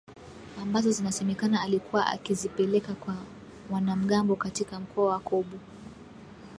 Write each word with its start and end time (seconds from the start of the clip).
ambazo 0.61 0.91
inasemekana 1.01 1.61
alikuwa 1.61 2.07
akizipeleka 2.07 2.93
kwa 2.93 3.15
wanamgambo 3.71 4.35
katika 4.35 4.79
mkoa 4.79 5.09
wa 5.11 5.19
Kobu 5.19 5.59